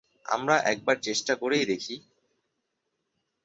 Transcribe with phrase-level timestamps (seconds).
[0.25, 1.95] আমরা একবার চেষ্টা করেই দেখি!